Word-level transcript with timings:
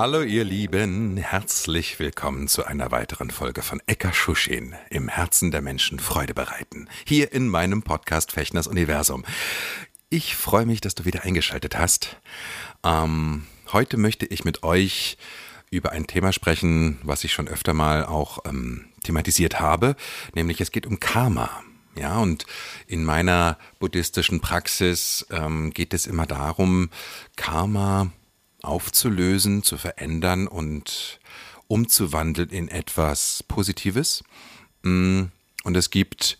Hallo 0.00 0.22
ihr 0.22 0.44
Lieben, 0.44 1.16
herzlich 1.16 1.98
willkommen 1.98 2.46
zu 2.46 2.64
einer 2.64 2.92
weiteren 2.92 3.32
Folge 3.32 3.62
von 3.62 3.82
Eka 3.88 4.12
Schuschin, 4.12 4.76
im 4.90 5.08
Herzen 5.08 5.50
der 5.50 5.60
Menschen 5.60 5.98
Freude 5.98 6.34
bereiten, 6.34 6.88
hier 7.04 7.32
in 7.32 7.48
meinem 7.48 7.82
Podcast 7.82 8.30
Fechners 8.30 8.68
Universum. 8.68 9.24
Ich 10.08 10.36
freue 10.36 10.66
mich, 10.66 10.80
dass 10.80 10.94
du 10.94 11.04
wieder 11.04 11.24
eingeschaltet 11.24 11.76
hast. 11.76 12.16
Ähm, 12.84 13.46
heute 13.72 13.96
möchte 13.96 14.24
ich 14.24 14.44
mit 14.44 14.62
euch 14.62 15.18
über 15.68 15.90
ein 15.90 16.06
Thema 16.06 16.32
sprechen, 16.32 16.98
was 17.02 17.24
ich 17.24 17.32
schon 17.32 17.48
öfter 17.48 17.74
mal 17.74 18.06
auch 18.06 18.38
ähm, 18.46 18.84
thematisiert 19.02 19.58
habe, 19.58 19.96
nämlich 20.32 20.60
es 20.60 20.70
geht 20.70 20.86
um 20.86 21.00
Karma. 21.00 21.50
Ja, 21.96 22.18
und 22.18 22.46
in 22.86 23.02
meiner 23.02 23.58
buddhistischen 23.80 24.38
Praxis 24.38 25.26
ähm, 25.30 25.72
geht 25.72 25.92
es 25.92 26.06
immer 26.06 26.26
darum, 26.26 26.88
Karma 27.34 28.12
aufzulösen, 28.62 29.62
zu 29.62 29.76
verändern 29.76 30.46
und 30.48 31.20
umzuwandeln 31.68 32.50
in 32.50 32.68
etwas 32.68 33.42
Positives. 33.46 34.24
Mm, 34.82 35.24
und 35.64 35.76
es 35.76 35.90
gibt 35.90 36.38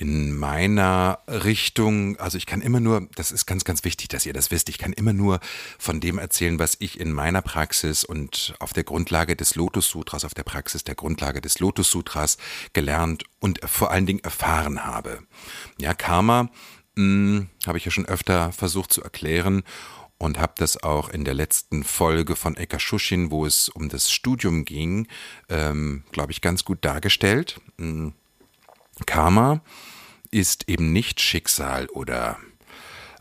in 0.00 0.34
meiner 0.34 1.18
Richtung, 1.28 2.18
also 2.18 2.38
ich 2.38 2.46
kann 2.46 2.62
immer 2.62 2.80
nur, 2.80 3.06
das 3.16 3.32
ist 3.32 3.44
ganz, 3.44 3.64
ganz 3.64 3.84
wichtig, 3.84 4.08
dass 4.08 4.24
ihr 4.24 4.32
das 4.32 4.50
wisst, 4.50 4.70
ich 4.70 4.78
kann 4.78 4.94
immer 4.94 5.12
nur 5.12 5.40
von 5.78 6.00
dem 6.00 6.16
erzählen, 6.16 6.58
was 6.58 6.76
ich 6.78 6.98
in 6.98 7.12
meiner 7.12 7.42
Praxis 7.42 8.02
und 8.02 8.54
auf 8.60 8.72
der 8.72 8.84
Grundlage 8.84 9.36
des 9.36 9.56
Lotus 9.56 9.90
Sutras, 9.90 10.24
auf 10.24 10.32
der 10.32 10.44
Praxis 10.44 10.84
der 10.84 10.94
Grundlage 10.94 11.42
des 11.42 11.58
Lotus 11.58 11.90
Sutras 11.90 12.38
gelernt 12.72 13.24
und 13.40 13.60
vor 13.68 13.90
allen 13.90 14.06
Dingen 14.06 14.20
erfahren 14.20 14.86
habe. 14.86 15.22
Ja, 15.76 15.92
Karma 15.92 16.48
hm, 16.96 17.50
habe 17.66 17.76
ich 17.76 17.84
ja 17.84 17.90
schon 17.90 18.06
öfter 18.06 18.52
versucht 18.52 18.94
zu 18.94 19.02
erklären 19.02 19.64
und 20.20 20.38
habe 20.38 20.52
das 20.58 20.82
auch 20.82 21.08
in 21.08 21.24
der 21.24 21.32
letzten 21.32 21.82
Folge 21.82 22.36
von 22.36 22.54
Eka 22.54 22.78
Shushin, 22.78 23.30
wo 23.30 23.46
es 23.46 23.70
um 23.70 23.88
das 23.88 24.12
Studium 24.12 24.66
ging, 24.66 25.08
ähm, 25.48 26.04
glaube 26.12 26.30
ich, 26.30 26.42
ganz 26.42 26.64
gut 26.64 26.84
dargestellt. 26.84 27.58
Hm. 27.78 28.12
Karma 29.06 29.62
ist 30.30 30.68
eben 30.68 30.92
nicht 30.92 31.22
Schicksal 31.22 31.86
oder 31.86 32.36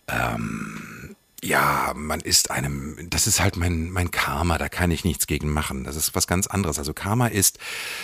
ähm, 0.09 1.15
ja, 1.41 1.93
man 1.95 2.19
ist 2.19 2.51
einem, 2.51 3.09
das 3.09 3.27
ist 3.27 3.39
halt 3.39 3.55
mein, 3.55 3.89
mein 3.91 4.11
Karma, 4.11 4.57
da 4.57 4.67
kann 4.67 4.91
ich 4.91 5.05
nichts 5.05 5.25
gegen 5.25 5.49
machen. 5.49 5.85
Das 5.85 5.95
ist 5.95 6.15
was 6.15 6.27
ganz 6.27 6.47
anderes. 6.47 6.79
Also 6.79 6.93
Karma 6.93 7.27
ist 7.27 7.59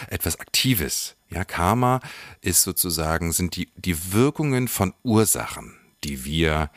etwas 0.08 0.40
Aktives. 0.40 1.18
Ja, 1.30 1.44
Karma 1.44 2.00
ist 2.40 2.64
sozusagen, 2.64 3.34
sind 3.34 3.58
die, 3.58 3.70
die 3.76 4.14
Wirkungen 4.14 4.70
von 4.70 4.94
Ursachen, 5.04 5.78
die 6.06 6.24
wir 6.24 6.70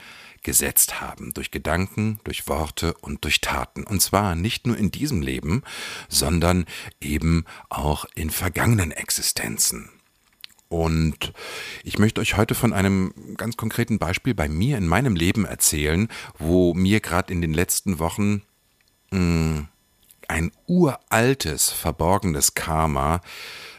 gesetzt 0.48 1.02
haben, 1.02 1.34
durch 1.34 1.50
Gedanken, 1.50 2.20
durch 2.24 2.48
Worte 2.48 2.94
und 3.02 3.22
durch 3.24 3.42
Taten. 3.42 3.84
Und 3.84 4.00
zwar 4.00 4.34
nicht 4.34 4.66
nur 4.66 4.78
in 4.78 4.90
diesem 4.90 5.20
Leben, 5.20 5.62
sondern 6.08 6.64
eben 7.02 7.44
auch 7.68 8.06
in 8.14 8.30
vergangenen 8.30 8.90
Existenzen. 8.90 9.90
Und 10.70 11.34
ich 11.84 11.98
möchte 11.98 12.22
euch 12.22 12.38
heute 12.38 12.54
von 12.54 12.72
einem 12.72 13.12
ganz 13.36 13.58
konkreten 13.58 13.98
Beispiel 13.98 14.34
bei 14.34 14.48
mir 14.48 14.78
in 14.78 14.86
meinem 14.86 15.16
Leben 15.16 15.44
erzählen, 15.44 16.08
wo 16.38 16.72
mir 16.72 17.00
gerade 17.00 17.30
in 17.30 17.42
den 17.42 17.52
letzten 17.52 17.98
Wochen 17.98 18.40
mh, 19.10 19.18
hm, 19.18 19.68
ein 20.28 20.50
uraltes, 20.66 21.68
verborgenes 21.70 22.54
Karma 22.54 23.20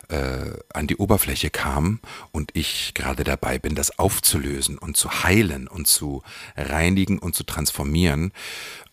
äh, 0.09 0.51
an 0.73 0.87
die 0.87 0.97
Oberfläche 0.97 1.49
kam 1.49 1.99
und 2.31 2.51
ich 2.53 2.93
gerade 2.93 3.23
dabei 3.23 3.59
bin, 3.59 3.75
das 3.75 3.97
aufzulösen 3.97 4.77
und 4.77 4.97
zu 4.97 5.23
heilen 5.23 5.67
und 5.67 5.87
zu 5.87 6.23
reinigen 6.57 7.19
und 7.19 7.35
zu 7.35 7.43
transformieren. 7.43 8.33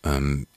Ähm, 0.03 0.47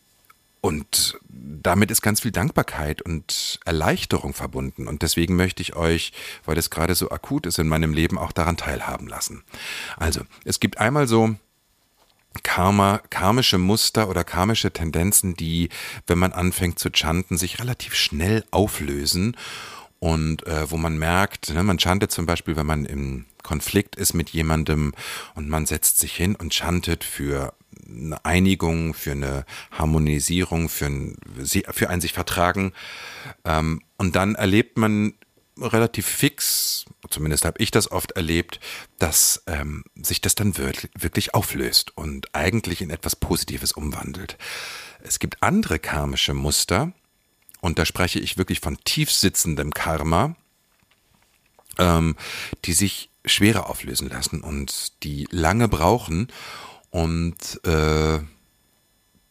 und 0.60 1.18
damit 1.28 1.90
ist 1.90 2.02
ganz 2.02 2.20
viel 2.20 2.32
Dankbarkeit 2.32 3.00
und 3.00 3.60
Erleichterung 3.64 4.34
verbunden. 4.34 4.88
Und 4.88 5.00
deswegen 5.02 5.34
möchte 5.34 5.62
ich 5.62 5.74
euch, 5.74 6.12
weil 6.44 6.58
es 6.58 6.68
gerade 6.68 6.94
so 6.94 7.10
akut 7.10 7.46
ist 7.46 7.58
in 7.58 7.68
meinem 7.68 7.94
Leben, 7.94 8.18
auch 8.18 8.32
daran 8.32 8.58
teilhaben 8.58 9.06
lassen. 9.06 9.42
Also, 9.96 10.20
es 10.44 10.60
gibt 10.60 10.78
einmal 10.78 11.08
so 11.08 11.34
Karma, 12.42 13.00
karmische 13.10 13.58
Muster 13.58 14.08
oder 14.08 14.22
karmische 14.22 14.70
Tendenzen, 14.70 15.34
die, 15.34 15.70
wenn 16.06 16.18
man 16.18 16.32
anfängt 16.32 16.78
zu 16.78 16.90
chanten, 16.90 17.38
sich 17.38 17.58
relativ 17.58 17.94
schnell 17.94 18.44
auflösen 18.50 19.36
und 20.00 20.46
äh, 20.46 20.70
wo 20.70 20.76
man 20.76 20.98
merkt, 20.98 21.50
ne, 21.50 21.62
man 21.62 21.78
chantet 21.78 22.10
zum 22.10 22.26
Beispiel, 22.26 22.56
wenn 22.56 22.66
man 22.66 22.84
im 22.86 23.26
Konflikt 23.42 23.96
ist 23.96 24.14
mit 24.14 24.30
jemandem 24.30 24.92
und 25.34 25.48
man 25.48 25.66
setzt 25.66 25.98
sich 26.00 26.16
hin 26.16 26.34
und 26.34 26.52
chantet 26.52 27.04
für 27.04 27.54
eine 27.88 28.24
Einigung, 28.24 28.94
für 28.94 29.12
eine 29.12 29.44
Harmonisierung, 29.70 30.68
für 30.68 30.86
ein, 30.86 31.16
für 31.44 31.90
ein 31.90 32.00
sich 32.00 32.12
vertragen. 32.12 32.72
Ähm, 33.44 33.82
und 33.96 34.16
dann 34.16 34.34
erlebt 34.34 34.78
man 34.78 35.14
relativ 35.58 36.06
fix, 36.06 36.86
zumindest 37.10 37.44
habe 37.44 37.62
ich 37.62 37.70
das 37.70 37.90
oft 37.90 38.12
erlebt, 38.12 38.60
dass 38.98 39.42
ähm, 39.46 39.84
sich 39.94 40.20
das 40.22 40.34
dann 40.34 40.56
wirklich, 40.56 40.90
wirklich 40.98 41.34
auflöst 41.34 41.96
und 41.96 42.34
eigentlich 42.34 42.80
in 42.80 42.90
etwas 42.90 43.16
Positives 43.16 43.72
umwandelt. 43.72 44.38
Es 45.02 45.18
gibt 45.18 45.42
andere 45.42 45.78
karmische 45.78 46.34
Muster, 46.34 46.92
und 47.60 47.78
da 47.78 47.84
spreche 47.84 48.18
ich 48.18 48.38
wirklich 48.38 48.60
von 48.60 48.78
tiefsitzendem 48.84 49.72
Karma, 49.72 50.36
ähm, 51.78 52.16
die 52.64 52.72
sich 52.72 53.10
schwerer 53.24 53.68
auflösen 53.68 54.08
lassen 54.08 54.40
und 54.40 55.02
die 55.02 55.28
lange 55.30 55.68
brauchen. 55.68 56.28
Und 56.90 57.64
äh, 57.64 58.20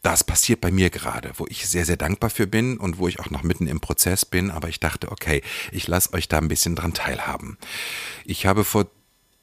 das 0.02 0.24
passiert 0.24 0.60
bei 0.60 0.70
mir 0.70 0.90
gerade, 0.90 1.32
wo 1.36 1.46
ich 1.48 1.68
sehr, 1.68 1.84
sehr 1.84 1.96
dankbar 1.96 2.30
für 2.30 2.46
bin 2.46 2.78
und 2.78 2.98
wo 2.98 3.08
ich 3.08 3.20
auch 3.20 3.30
noch 3.30 3.42
mitten 3.42 3.66
im 3.66 3.80
Prozess 3.80 4.24
bin. 4.24 4.50
Aber 4.50 4.68
ich 4.68 4.80
dachte, 4.80 5.10
okay, 5.12 5.42
ich 5.72 5.88
lasse 5.88 6.12
euch 6.14 6.28
da 6.28 6.38
ein 6.38 6.48
bisschen 6.48 6.76
dran 6.76 6.94
teilhaben. 6.94 7.58
Ich 8.24 8.46
habe 8.46 8.64
vor 8.64 8.86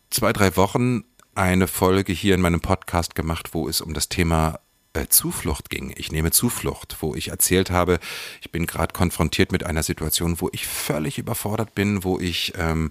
zwei, 0.10 0.34
drei 0.34 0.56
Wochen 0.56 1.04
eine 1.36 1.68
Folge 1.68 2.14
hier 2.14 2.34
in 2.34 2.42
meinem 2.42 2.62
Podcast 2.62 3.14
gemacht, 3.14 3.54
wo 3.54 3.70
es 3.70 3.82
um 3.82 3.94
das 3.94 4.10
Thema 4.10 4.60
äh, 4.98 5.10
Zuflucht 5.10 5.70
ging. 5.70 5.94
Ich 5.96 6.12
nehme 6.12 6.32
Zuflucht, 6.32 6.98
wo 7.02 7.16
ich 7.16 7.30
erzählt 7.30 7.70
habe, 7.70 8.00
ich 8.42 8.52
bin 8.52 8.66
gerade 8.66 8.94
konfrontiert 8.94 9.52
mit 9.52 9.64
einer 9.64 9.84
Situation, 9.84 10.42
wo 10.42 10.50
ich 10.52 10.66
völlig 10.66 11.18
überfordert 11.18 11.76
bin, 11.76 12.04
wo 12.04 12.20
ich 12.20 12.54
ähm, 12.58 12.90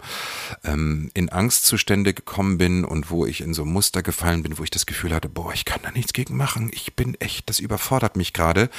ähm, 0.64 1.10
in 1.14 1.30
Angstzustände 1.30 2.14
gekommen 2.14 2.58
bin 2.58 2.84
und 2.84 3.10
wo 3.10 3.26
ich 3.26 3.40
in 3.40 3.54
so 3.54 3.64
Muster 3.64 4.02
gefallen 4.02 4.42
bin, 4.42 4.58
wo 4.58 4.64
ich 4.64 4.70
das 4.70 4.86
Gefühl 4.86 5.14
hatte, 5.14 5.28
boah, 5.28 5.52
ich 5.52 5.64
kann 5.64 5.80
da 5.82 5.90
nichts 5.90 6.12
gegen 6.12 6.36
machen. 6.36 6.70
Ich 6.72 6.94
bin 6.94 7.14
echt, 7.20 7.48
das 7.48 7.58
überfordert 7.58 8.16
mich 8.16 8.32
gerade. 8.32 8.70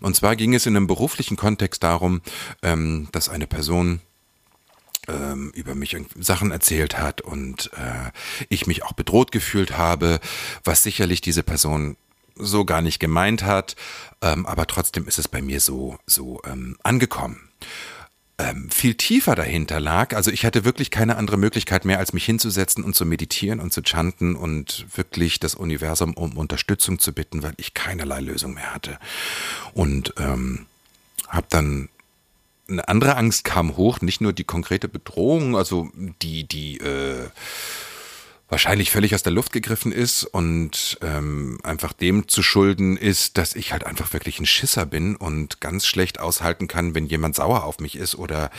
Und 0.00 0.16
zwar 0.16 0.36
ging 0.36 0.54
es 0.54 0.66
in 0.66 0.76
einem 0.76 0.86
beruflichen 0.86 1.36
Kontext 1.36 1.82
darum, 1.82 2.20
ähm, 2.62 3.08
dass 3.12 3.28
eine 3.28 3.46
Person 3.46 4.00
ähm, 5.08 5.52
über 5.54 5.74
mich 5.74 5.96
Sachen 6.18 6.50
erzählt 6.50 6.98
hat 6.98 7.20
und 7.20 7.70
äh, 7.76 8.10
ich 8.48 8.66
mich 8.66 8.82
auch 8.82 8.92
bedroht 8.92 9.30
gefühlt 9.30 9.76
habe, 9.76 10.20
was 10.64 10.82
sicherlich 10.82 11.20
diese 11.20 11.42
Person 11.42 11.96
so 12.36 12.64
gar 12.64 12.82
nicht 12.82 12.98
gemeint 12.98 13.42
hat, 13.42 13.76
ähm, 14.22 14.46
aber 14.46 14.66
trotzdem 14.66 15.08
ist 15.08 15.18
es 15.18 15.28
bei 15.28 15.42
mir 15.42 15.60
so, 15.60 15.98
so 16.06 16.40
ähm, 16.44 16.76
angekommen. 16.82 17.48
Ähm, 18.38 18.68
viel 18.70 18.94
tiefer 18.94 19.34
dahinter 19.34 19.80
lag, 19.80 20.14
also 20.14 20.30
ich 20.30 20.44
hatte 20.44 20.66
wirklich 20.66 20.90
keine 20.90 21.16
andere 21.16 21.38
Möglichkeit 21.38 21.86
mehr, 21.86 21.98
als 21.98 22.12
mich 22.12 22.26
hinzusetzen 22.26 22.84
und 22.84 22.94
zu 22.94 23.06
meditieren 23.06 23.60
und 23.60 23.72
zu 23.72 23.80
chanten 23.82 24.36
und 24.36 24.86
wirklich 24.94 25.40
das 25.40 25.54
Universum 25.54 26.12
um 26.12 26.36
Unterstützung 26.36 26.98
zu 26.98 27.14
bitten, 27.14 27.42
weil 27.42 27.54
ich 27.56 27.72
keinerlei 27.72 28.20
Lösung 28.20 28.52
mehr 28.54 28.74
hatte. 28.74 28.98
Und 29.72 30.12
ähm, 30.18 30.66
habe 31.28 31.46
dann 31.48 31.88
eine 32.68 32.88
andere 32.88 33.16
Angst 33.16 33.44
kam 33.44 33.76
hoch, 33.76 34.00
nicht 34.00 34.20
nur 34.20 34.32
die 34.32 34.44
konkrete 34.44 34.88
Bedrohung, 34.88 35.56
also 35.56 35.88
die, 35.94 36.44
die, 36.44 36.78
äh, 36.78 37.28
wahrscheinlich 38.48 38.90
völlig 38.90 39.14
aus 39.14 39.24
der 39.24 39.32
Luft 39.32 39.52
gegriffen 39.52 39.90
ist 39.90 40.22
und 40.22 40.98
ähm, 41.02 41.58
einfach 41.64 41.92
dem 41.92 42.28
zu 42.28 42.42
schulden 42.42 42.96
ist, 42.96 43.38
dass 43.38 43.56
ich 43.56 43.72
halt 43.72 43.84
einfach 43.84 44.12
wirklich 44.12 44.38
ein 44.38 44.46
Schisser 44.46 44.86
bin 44.86 45.16
und 45.16 45.60
ganz 45.60 45.84
schlecht 45.84 46.20
aushalten 46.20 46.68
kann, 46.68 46.94
wenn 46.94 47.06
jemand 47.06 47.34
sauer 47.34 47.64
auf 47.64 47.80
mich 47.80 47.96
ist 47.96 48.14
oder 48.14 48.50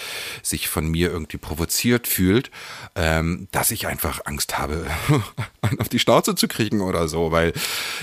sich 0.43 0.67
von 0.67 0.89
mir 0.89 1.09
irgendwie 1.09 1.37
provoziert 1.37 2.07
fühlt, 2.07 2.51
ähm, 2.95 3.47
dass 3.51 3.71
ich 3.71 3.87
einfach 3.87 4.25
Angst 4.25 4.57
habe, 4.57 4.85
einen 5.61 5.79
auf 5.79 5.87
die 5.87 5.99
Schnauze 5.99 6.35
zu 6.35 6.49
kriegen 6.49 6.81
oder 6.81 7.07
so, 7.07 7.31
weil 7.31 7.53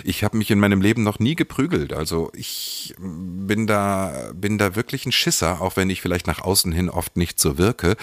ich 0.05 0.25
habe 0.25 0.39
mich 0.39 0.51
in 0.51 0.61
meinem 0.61 0.81
Leben 0.81 1.03
noch 1.03 1.19
nie 1.19 1.35
geprügelt. 1.35 1.93
Also 1.93 2.31
ich 2.35 2.95
bin 2.99 3.67
da 3.67 4.31
bin 4.33 4.57
da 4.57 4.75
wirklich 4.75 5.05
ein 5.05 5.13
Schisser, 5.13 5.61
auch 5.61 5.77
wenn 5.77 5.91
ich 5.91 6.01
vielleicht 6.01 6.27
nach 6.27 6.41
außen 6.41 6.73
hin 6.73 6.89
oft 6.89 7.19
nicht 7.19 7.39
so 7.39 7.59
wirke. 7.59 7.97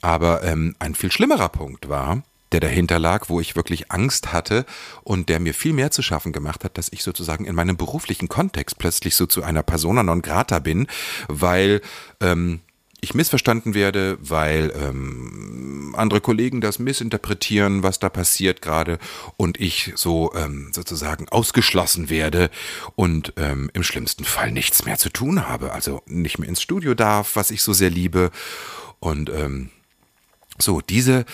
Aber 0.00 0.42
ähm, 0.44 0.76
ein 0.78 0.94
viel 0.94 1.12
schlimmerer 1.12 1.50
Punkt 1.50 1.88
war, 1.88 2.22
der 2.52 2.60
dahinter 2.60 2.98
lag, 2.98 3.28
wo 3.28 3.40
ich 3.40 3.56
wirklich 3.56 3.90
Angst 3.92 4.32
hatte 4.32 4.64
und 5.02 5.28
der 5.28 5.40
mir 5.40 5.54
viel 5.54 5.72
mehr 5.72 5.90
zu 5.90 6.02
schaffen 6.02 6.32
gemacht 6.32 6.64
hat, 6.64 6.78
dass 6.78 6.92
ich 6.92 7.02
sozusagen 7.02 7.44
in 7.44 7.54
meinem 7.54 7.76
beruflichen 7.76 8.28
Kontext 8.28 8.78
plötzlich 8.78 9.14
so 9.16 9.26
zu 9.26 9.42
einer 9.42 9.62
Persona 9.62 10.02
non 10.02 10.22
grata 10.22 10.58
bin, 10.58 10.86
weil 11.28 11.80
ähm, 12.20 12.60
ich 13.00 13.14
missverstanden 13.14 13.74
werde, 13.74 14.18
weil 14.20 14.72
ähm, 14.76 15.94
andere 15.96 16.20
Kollegen 16.20 16.60
das 16.60 16.78
missinterpretieren, 16.78 17.82
was 17.82 17.98
da 17.98 18.08
passiert 18.08 18.60
gerade 18.60 18.98
und 19.36 19.58
ich 19.58 19.92
so 19.96 20.32
ähm, 20.34 20.70
sozusagen 20.72 21.28
ausgeschlossen 21.28 22.10
werde 22.10 22.50
und 22.96 23.32
ähm, 23.36 23.70
im 23.72 23.82
schlimmsten 23.82 24.24
Fall 24.24 24.52
nichts 24.52 24.84
mehr 24.84 24.98
zu 24.98 25.08
tun 25.08 25.48
habe, 25.48 25.72
also 25.72 26.02
nicht 26.06 26.38
mehr 26.38 26.48
ins 26.48 26.62
Studio 26.62 26.94
darf, 26.94 27.36
was 27.36 27.50
ich 27.50 27.62
so 27.62 27.72
sehr 27.72 27.90
liebe. 27.90 28.30
Und 28.98 29.30
ähm, 29.30 29.70
so 30.58 30.82
diese 30.82 31.24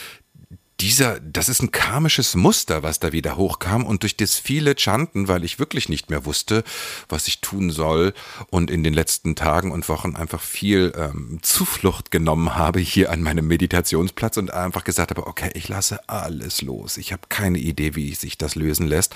dieser, 0.87 1.19
das 1.19 1.49
ist 1.49 1.61
ein 1.63 1.73
karmisches 1.73 2.37
Muster, 2.37 2.85
was 2.85 3.01
da 3.01 3.11
wieder 3.11 3.37
hochkam 3.37 3.85
und 3.85 4.05
durch 4.05 4.17
das 4.17 4.37
viele 4.37 4.77
Chanten, 4.79 5.27
weil 5.27 5.43
ich 5.43 5.59
wirklich 5.59 5.89
nicht 5.89 6.11
mehr 6.11 6.25
wusste, 6.25 6.63
was 7.09 7.27
ich 7.27 7.41
tun 7.41 7.71
soll 7.71 8.15
und 8.51 8.71
in 8.71 8.85
den 8.85 8.95
letzten 8.95 9.35
Tagen 9.35 9.73
und 9.73 9.89
Wochen 9.89 10.15
einfach 10.15 10.41
viel 10.41 10.93
ähm, 10.97 11.41
Zuflucht 11.43 12.13
genommen 12.13 12.55
habe 12.55 12.79
hier 12.79 13.11
an 13.11 13.21
meinem 13.21 13.49
Meditationsplatz 13.49 14.37
und 14.37 14.53
einfach 14.53 14.85
gesagt 14.85 15.11
habe, 15.11 15.27
okay, 15.27 15.51
ich 15.55 15.67
lasse 15.67 16.09
alles 16.09 16.63
los. 16.63 16.99
Ich 16.99 17.13
habe 17.13 17.23
keine 17.29 17.59
Idee, 17.59 17.97
wie 17.97 18.15
sich 18.15 18.39
das 18.39 18.55
lösen 18.55 18.87
lässt. 18.87 19.13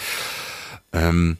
Ähm, 0.92 1.38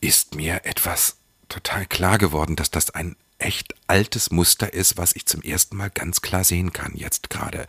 ist 0.00 0.36
mir 0.36 0.66
etwas 0.66 1.16
total 1.48 1.86
klar 1.86 2.18
geworden, 2.18 2.54
dass 2.54 2.70
das 2.70 2.90
ein 2.90 3.16
echt 3.38 3.74
altes 3.88 4.30
Muster 4.30 4.72
ist, 4.72 4.96
was 4.96 5.16
ich 5.16 5.26
zum 5.26 5.42
ersten 5.42 5.76
Mal 5.76 5.90
ganz 5.90 6.22
klar 6.22 6.44
sehen 6.44 6.72
kann 6.72 6.92
jetzt 6.94 7.28
gerade. 7.28 7.66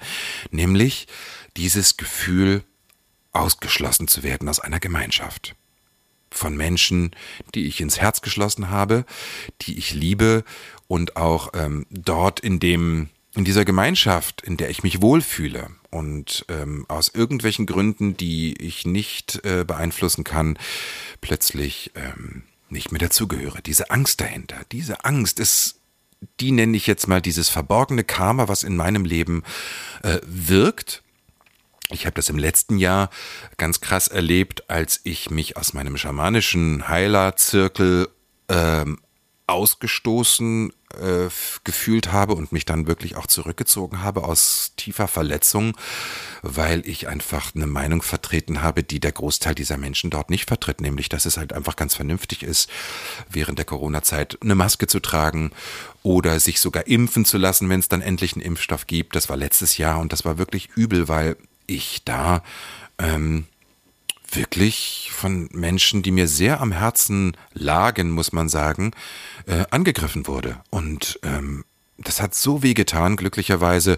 Nämlich, 0.51 1.07
dieses 1.57 1.97
Gefühl, 1.97 2.63
ausgeschlossen 3.35 4.07
zu 4.07 4.23
werden 4.23 4.49
aus 4.49 4.59
einer 4.59 4.79
Gemeinschaft. 4.79 5.55
Von 6.31 6.57
Menschen, 6.57 7.11
die 7.53 7.65
ich 7.65 7.81
ins 7.81 7.99
Herz 7.99 8.21
geschlossen 8.21 8.69
habe, 8.69 9.05
die 9.61 9.77
ich 9.77 9.93
liebe 9.93 10.43
und 10.87 11.15
auch 11.17 11.51
ähm, 11.53 11.85
dort 11.89 12.39
in 12.39 12.59
dem, 12.59 13.09
in 13.35 13.45
dieser 13.45 13.65
Gemeinschaft, 13.65 14.41
in 14.41 14.57
der 14.57 14.69
ich 14.69 14.83
mich 14.83 15.01
wohlfühle 15.01 15.69
und 15.91 16.45
ähm, 16.49 16.85
aus 16.87 17.09
irgendwelchen 17.13 17.65
Gründen, 17.65 18.17
die 18.17 18.53
ich 18.61 18.85
nicht 18.85 19.45
äh, 19.45 19.63
beeinflussen 19.65 20.23
kann, 20.23 20.57
plötzlich 21.21 21.91
ähm, 21.95 22.43
nicht 22.69 22.91
mehr 22.91 22.99
dazugehöre. 22.99 23.61
Diese 23.61 23.91
Angst 23.91 24.19
dahinter, 24.19 24.57
diese 24.71 25.05
Angst 25.05 25.39
ist, 25.39 25.79
die 26.39 26.51
nenne 26.51 26.75
ich 26.75 26.87
jetzt 26.87 27.07
mal 27.07 27.21
dieses 27.21 27.49
verborgene 27.49 28.03
Karma, 28.03 28.47
was 28.47 28.63
in 28.63 28.75
meinem 28.75 29.05
Leben 29.05 29.43
äh, 30.03 30.19
wirkt 30.25 31.03
ich 31.91 32.05
habe 32.05 32.15
das 32.15 32.29
im 32.29 32.37
letzten 32.37 32.77
Jahr 32.77 33.09
ganz 33.57 33.81
krass 33.81 34.07
erlebt, 34.07 34.69
als 34.69 35.01
ich 35.03 35.29
mich 35.29 35.57
aus 35.57 35.73
meinem 35.73 35.97
schamanischen 35.97 36.87
Heilerzirkel 36.87 38.09
ähm, 38.49 38.99
ausgestoßen 39.47 40.71
äh, 40.95 41.29
gefühlt 41.63 42.11
habe 42.11 42.33
und 42.33 42.51
mich 42.51 42.65
dann 42.65 42.87
wirklich 42.87 43.15
auch 43.15 43.27
zurückgezogen 43.27 44.01
habe 44.01 44.23
aus 44.23 44.73
tiefer 44.75 45.07
Verletzung, 45.07 45.77
weil 46.41 46.87
ich 46.87 47.07
einfach 47.07 47.53
eine 47.53 47.67
Meinung 47.67 48.01
vertreten 48.01 48.63
habe, 48.63 48.81
die 48.81 48.99
der 48.99 49.11
Großteil 49.11 49.53
dieser 49.53 49.77
Menschen 49.77 50.09
dort 50.09 50.31
nicht 50.31 50.47
vertritt, 50.47 50.81
nämlich 50.81 51.09
dass 51.09 51.25
es 51.25 51.37
halt 51.37 51.53
einfach 51.53 51.75
ganz 51.75 51.93
vernünftig 51.93 52.41
ist, 52.41 52.69
während 53.29 53.59
der 53.59 53.65
Corona-Zeit 53.65 54.39
eine 54.41 54.55
Maske 54.55 54.87
zu 54.87 54.99
tragen 54.99 55.51
oder 56.01 56.39
sich 56.39 56.59
sogar 56.59 56.87
impfen 56.87 57.25
zu 57.25 57.37
lassen, 57.37 57.69
wenn 57.69 57.79
es 57.79 57.89
dann 57.89 58.01
endlich 58.01 58.33
einen 58.33 58.41
Impfstoff 58.41 58.87
gibt. 58.87 59.15
Das 59.15 59.29
war 59.29 59.37
letztes 59.37 59.77
Jahr 59.77 59.99
und 59.99 60.11
das 60.11 60.25
war 60.25 60.39
wirklich 60.39 60.69
übel, 60.75 61.07
weil 61.07 61.37
ich 61.67 62.03
da 62.05 62.43
ähm, 62.97 63.45
wirklich 64.31 65.09
von 65.13 65.49
Menschen, 65.51 66.03
die 66.03 66.11
mir 66.11 66.27
sehr 66.27 66.61
am 66.61 66.71
Herzen 66.71 67.37
lagen, 67.53 68.11
muss 68.11 68.33
man 68.33 68.49
sagen, 68.49 68.91
äh, 69.47 69.65
angegriffen 69.71 70.27
wurde. 70.27 70.57
Und 70.69 71.19
ähm, 71.23 71.63
das 71.97 72.21
hat 72.21 72.35
so 72.35 72.63
weh 72.63 72.73
getan. 72.73 73.15
Glücklicherweise 73.15 73.97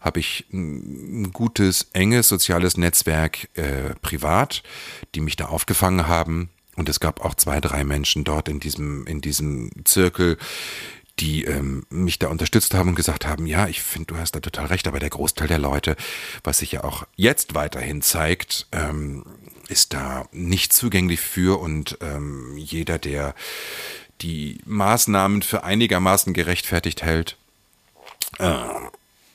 habe 0.00 0.20
ich 0.20 0.46
ein 0.52 1.32
gutes, 1.32 1.88
enges 1.92 2.28
soziales 2.28 2.76
Netzwerk 2.76 3.48
äh, 3.54 3.94
privat, 4.02 4.62
die 5.14 5.20
mich 5.20 5.36
da 5.36 5.46
aufgefangen 5.46 6.06
haben. 6.06 6.50
Und 6.76 6.88
es 6.88 7.00
gab 7.00 7.24
auch 7.24 7.34
zwei, 7.34 7.60
drei 7.60 7.84
Menschen 7.84 8.24
dort 8.24 8.48
in 8.48 8.60
diesem, 8.60 9.06
in 9.06 9.20
diesem 9.20 9.70
Zirkel, 9.84 10.36
die 11.18 11.44
ähm, 11.44 11.86
mich 11.88 12.18
da 12.18 12.28
unterstützt 12.28 12.74
haben 12.74 12.90
und 12.90 12.94
gesagt 12.94 13.26
haben, 13.26 13.46
ja, 13.46 13.68
ich 13.68 13.82
finde, 13.82 14.14
du 14.14 14.18
hast 14.18 14.32
da 14.32 14.40
total 14.40 14.66
recht, 14.66 14.86
aber 14.86 14.98
der 14.98 15.10
Großteil 15.10 15.48
der 15.48 15.58
Leute, 15.58 15.96
was 16.44 16.58
sich 16.58 16.72
ja 16.72 16.84
auch 16.84 17.06
jetzt 17.16 17.54
weiterhin 17.54 18.02
zeigt, 18.02 18.66
ähm, 18.72 19.24
ist 19.68 19.94
da 19.94 20.28
nicht 20.32 20.72
zugänglich 20.72 21.20
für 21.20 21.58
und 21.60 21.98
ähm, 22.00 22.56
jeder, 22.56 22.98
der 22.98 23.34
die 24.20 24.60
Maßnahmen 24.64 25.42
für 25.42 25.64
einigermaßen 25.64 26.34
gerechtfertigt 26.34 27.02
hält, 27.02 27.36
äh, 28.38 28.64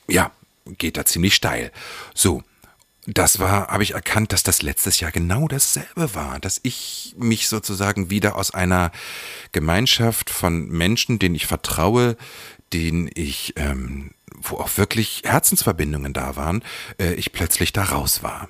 ja, 0.08 0.30
geht 0.78 0.96
da 0.96 1.04
ziemlich 1.04 1.34
steil. 1.34 1.72
So, 2.14 2.42
das 3.06 3.40
war, 3.40 3.68
habe 3.68 3.82
ich 3.82 3.94
erkannt, 3.94 4.32
dass 4.32 4.42
das 4.44 4.62
letztes 4.62 5.00
Jahr 5.00 5.10
genau 5.10 5.48
dasselbe 5.48 6.14
war, 6.14 6.38
dass 6.38 6.60
ich 6.62 7.14
mich 7.18 7.48
sozusagen 7.48 8.10
wieder 8.10 8.36
aus 8.36 8.52
einer 8.52 8.92
Gemeinschaft 9.50 10.30
von 10.30 10.68
Menschen, 10.68 11.18
denen 11.18 11.34
ich 11.34 11.46
vertraue, 11.46 12.16
denen 12.72 13.10
ich, 13.12 13.54
ähm, 13.56 14.12
wo 14.34 14.58
auch 14.58 14.76
wirklich 14.76 15.22
Herzensverbindungen 15.24 16.12
da 16.12 16.36
waren, 16.36 16.64
äh, 16.98 17.14
ich 17.14 17.32
plötzlich 17.32 17.72
da 17.72 17.84
raus 17.84 18.22
war. 18.22 18.48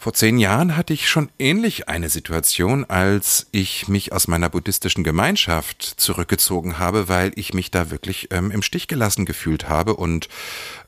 Vor 0.00 0.14
zehn 0.14 0.38
Jahren 0.38 0.76
hatte 0.76 0.92
ich 0.92 1.08
schon 1.08 1.28
ähnlich 1.40 1.88
eine 1.88 2.08
Situation, 2.08 2.84
als 2.84 3.48
ich 3.50 3.88
mich 3.88 4.12
aus 4.12 4.28
meiner 4.28 4.48
buddhistischen 4.48 5.02
Gemeinschaft 5.02 5.82
zurückgezogen 5.82 6.78
habe, 6.78 7.08
weil 7.08 7.32
ich 7.34 7.52
mich 7.52 7.72
da 7.72 7.90
wirklich 7.90 8.28
ähm, 8.30 8.52
im 8.52 8.62
Stich 8.62 8.86
gelassen 8.86 9.24
gefühlt 9.24 9.68
habe 9.68 9.96
und 9.96 10.28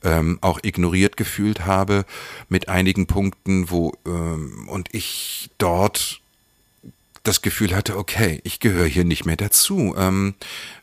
ähm, 0.05 0.39
auch 0.43 0.61
ignoriert 0.63 1.17
gefühlt 1.17 1.67
habe 1.67 2.05
mit 2.49 2.69
einigen 2.69 3.09
Punkten, 3.09 3.69
wo 3.69 3.95
ähm, 4.07 4.69
und 4.71 4.95
ich 4.95 5.51
dort 5.59 6.21
das 7.23 7.43
Gefühl 7.43 7.75
hatte, 7.75 7.97
okay, 7.97 8.41
ich 8.45 8.61
gehöre 8.61 8.87
hier 8.87 9.05
nicht 9.05 9.27
mehr 9.27 9.37
dazu, 9.37 9.95
ähm, 9.97 10.35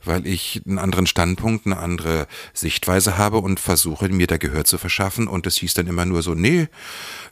weil 0.03 0.27
ich 0.27 0.61
einen 0.65 0.77
anderen 0.77 1.07
Standpunkt, 1.07 1.65
eine 1.65 1.77
andere 1.77 2.27
Sichtweise 2.53 3.17
habe 3.17 3.39
und 3.39 3.59
versuche, 3.59 4.09
mir 4.09 4.27
da 4.27 4.37
Gehör 4.37 4.63
zu 4.63 4.77
verschaffen. 4.77 5.27
Und 5.27 5.47
es 5.47 5.57
hieß 5.57 5.73
dann 5.73 5.87
immer 5.87 6.05
nur 6.05 6.21
so, 6.21 6.35
nee, 6.35 6.67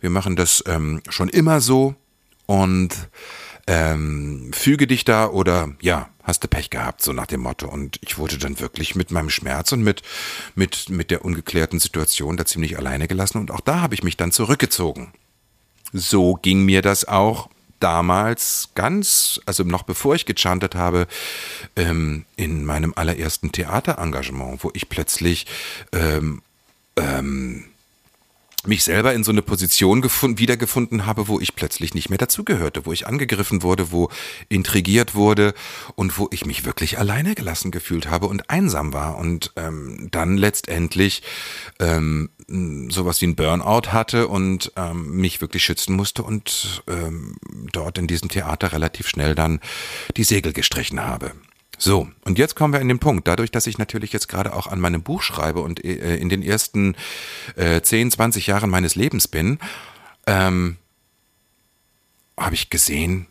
wir 0.02 0.10
machen 0.10 0.36
das 0.36 0.64
ähm, 0.68 1.02
schon 1.10 1.30
immer 1.30 1.62
so 1.62 1.96
und 2.48 2.96
ähm, 3.68 4.52
füge 4.54 4.88
dich 4.88 5.06
da 5.06 5.28
oder 5.28 5.70
ja, 5.82 6.10
hast 6.24 6.44
du 6.44 6.48
Pech 6.48 6.70
gehabt, 6.70 7.02
so 7.02 7.14
nach 7.14 7.28
dem 7.28 7.42
Motto. 7.42 7.68
Und 7.68 8.00
ich 8.02 8.18
wurde 8.18 8.38
dann 8.38 8.60
wirklich 8.60 8.96
mit 8.96 9.12
meinem 9.12 9.30
Schmerz 9.30 9.72
und 9.72 9.84
mit, 9.84 10.02
mit, 10.56 10.90
mit 10.90 11.12
der 11.12 11.24
ungeklärten 11.24 11.80
Situation 11.80 12.38
da 12.38 12.46
ziemlich 12.46 12.78
alleine 12.78 13.08
gelassen 13.08 13.38
und 13.38 13.52
auch 13.52 13.62
da 13.62 13.82
habe 13.82 13.94
ich 13.94 14.04
mich 14.04 14.18
dann 14.18 14.32
zurückgezogen. 14.32 15.14
So 15.94 16.34
ging 16.34 16.66
mir 16.66 16.82
das 16.82 17.08
auch 17.08 17.50
damals 17.86 18.70
ganz, 18.74 19.40
also 19.46 19.64
noch 19.64 19.84
bevor 19.84 20.16
ich 20.16 20.26
gechantet 20.26 20.74
habe, 20.74 21.06
ähm, 21.76 22.26
in 22.36 22.66
meinem 22.66 22.94
allerersten 22.96 23.52
Theaterengagement, 23.52 24.64
wo 24.64 24.72
ich 24.74 24.90
plötzlich 24.90 25.46
ähm, 25.92 26.42
ähm, 26.98 27.66
mich 28.66 28.84
selber 28.84 29.14
in 29.14 29.24
so 29.24 29.32
eine 29.32 29.44
Position 29.44 30.02
gefunden, 30.02 30.40
wiedergefunden 30.40 31.06
habe, 31.06 31.28
wo 31.28 31.40
ich 31.40 31.56
plötzlich 31.56 31.94
nicht 31.94 32.10
mehr 32.10 32.18
dazugehörte, 32.18 32.88
wo 32.88 32.92
ich 32.92 33.06
angegriffen 33.06 33.62
wurde, 33.62 33.92
wo 33.92 34.10
intrigiert 34.50 35.14
wurde 35.14 35.54
und 35.94 36.18
wo 36.18 36.28
ich 36.32 36.48
mich 36.48 36.66
wirklich 36.66 36.98
alleine 36.98 37.36
gelassen 37.36 37.70
gefühlt 37.70 38.10
habe 38.10 38.26
und 38.26 38.50
einsam 38.50 38.94
war. 38.94 39.20
Und 39.20 39.52
ähm, 39.58 40.08
dann 40.10 40.38
letztendlich 40.38 41.22
ähm, 41.80 42.32
sowas 42.48 43.22
wie 43.22 43.28
ein 43.28 43.36
Burnout 43.36 43.92
hatte 43.92 44.28
und 44.28 44.72
ähm, 44.76 45.18
mich 45.18 45.42
wirklich 45.42 45.64
schützen 45.64 45.96
musste 45.96 46.24
und 46.24 46.84
ähm, 46.88 47.36
dort 47.72 47.98
in 47.98 48.08
diesem 48.08 48.30
Theater 48.30 48.72
relativ 48.72 49.08
schnell 49.08 49.36
dann 49.36 49.60
die 50.16 50.24
Segel 50.24 50.54
gestrichen 50.54 51.02
habe. 51.02 51.32
So, 51.78 52.08
und 52.24 52.38
jetzt 52.38 52.56
kommen 52.56 52.74
wir 52.74 52.80
in 52.80 52.88
den 52.88 53.00
Punkt. 53.00 53.28
Dadurch, 53.28 53.52
dass 53.52 53.68
ich 53.68 53.78
natürlich 53.78 54.14
jetzt 54.14 54.30
gerade 54.30 54.54
auch 54.54 54.68
an 54.68 54.80
meinem 54.80 55.04
Buch 55.04 55.22
schreibe 55.22 55.62
und 55.62 55.84
äh, 55.84 56.16
in 56.16 56.30
den 56.30 56.42
ersten 56.42 56.96
äh, 57.56 57.82
10, 57.82 58.12
20 58.12 58.48
Jahren 58.48 58.70
meines 58.70 58.96
Lebens 58.96 59.28
bin, 59.28 59.60
ähm, 60.28 60.78
habe 62.38 62.56
ich 62.56 62.70
gesehen, 62.70 63.28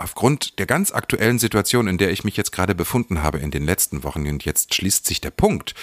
aufgrund 0.00 0.58
der 0.58 0.66
ganz 0.66 0.92
aktuellen 0.92 1.38
Situation, 1.38 1.86
in 1.86 1.98
der 1.98 2.10
ich 2.10 2.24
mich 2.24 2.36
jetzt 2.36 2.52
gerade 2.52 2.74
befunden 2.74 3.22
habe 3.22 3.38
in 3.38 3.50
den 3.50 3.64
letzten 3.64 4.02
Wochen 4.02 4.26
und 4.26 4.44
jetzt 4.44 4.74
schließt 4.74 5.06
sich 5.06 5.20
der 5.20 5.30
Punkt, 5.30 5.74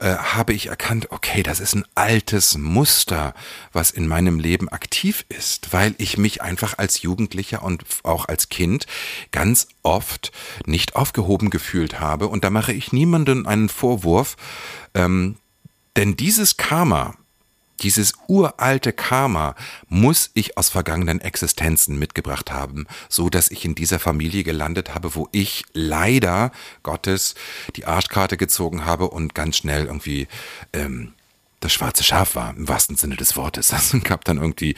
äh, 0.00 0.14
habe 0.14 0.52
ich 0.52 0.68
erkannt, 0.68 1.10
okay, 1.10 1.42
das 1.42 1.60
ist 1.60 1.74
ein 1.74 1.84
altes 1.94 2.56
Muster, 2.56 3.34
was 3.72 3.90
in 3.90 4.06
meinem 4.06 4.38
Leben 4.38 4.68
aktiv 4.68 5.24
ist, 5.28 5.72
weil 5.72 5.94
ich 5.98 6.18
mich 6.18 6.42
einfach 6.42 6.78
als 6.78 7.02
Jugendlicher 7.02 7.62
und 7.62 7.84
auch 8.02 8.28
als 8.28 8.48
Kind 8.48 8.86
ganz 9.32 9.68
oft 9.82 10.32
nicht 10.66 10.96
aufgehoben 10.96 11.50
gefühlt 11.50 12.00
habe. 12.00 12.28
Und 12.28 12.44
da 12.44 12.50
mache 12.50 12.72
ich 12.72 12.92
niemanden 12.92 13.46
einen 13.46 13.68
Vorwurf, 13.68 14.36
ähm, 14.94 15.36
denn 15.96 16.16
dieses 16.16 16.56
Karma, 16.56 17.14
dieses 17.80 18.12
uralte 18.28 18.92
Karma 18.92 19.54
muss 19.88 20.30
ich 20.34 20.56
aus 20.56 20.68
vergangenen 20.68 21.20
Existenzen 21.20 21.98
mitgebracht 21.98 22.52
haben, 22.52 22.86
so 23.08 23.28
dass 23.28 23.50
ich 23.50 23.64
in 23.64 23.74
dieser 23.74 23.98
Familie 23.98 24.44
gelandet 24.44 24.94
habe, 24.94 25.14
wo 25.14 25.28
ich 25.32 25.64
leider 25.72 26.52
Gottes 26.82 27.34
die 27.76 27.86
Arschkarte 27.86 28.36
gezogen 28.36 28.84
habe 28.84 29.08
und 29.08 29.34
ganz 29.34 29.56
schnell 29.56 29.86
irgendwie 29.86 30.28
ähm, 30.72 31.12
das 31.60 31.72
schwarze 31.72 32.04
Schaf 32.04 32.34
war, 32.34 32.54
im 32.56 32.68
wahrsten 32.68 32.96
Sinne 32.96 33.16
des 33.16 33.36
Wortes. 33.36 33.68
Das 33.74 33.94
gab 34.04 34.24
dann 34.24 34.38
irgendwie, 34.38 34.76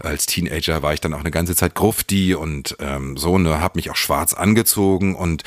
als 0.00 0.26
Teenager 0.26 0.82
war 0.82 0.94
ich 0.94 1.00
dann 1.00 1.14
auch 1.14 1.20
eine 1.20 1.30
ganze 1.30 1.54
Zeit 1.54 1.74
Grufti 1.74 2.34
und 2.34 2.76
ähm, 2.80 3.16
so, 3.16 3.38
ne, 3.38 3.60
hab 3.60 3.76
mich 3.76 3.90
auch 3.90 3.96
schwarz 3.96 4.34
angezogen 4.34 5.14
und 5.14 5.44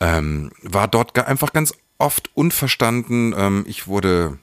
ähm, 0.00 0.52
war 0.62 0.88
dort 0.88 1.16
einfach 1.18 1.52
ganz 1.52 1.74
oft 1.98 2.30
unverstanden. 2.34 3.34
Ähm, 3.36 3.64
ich 3.68 3.86
wurde 3.86 4.38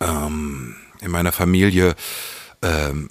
ähm, 0.00 0.76
in 1.04 1.10
meiner 1.10 1.32
Familie 1.32 1.94
ähm, 2.64 3.08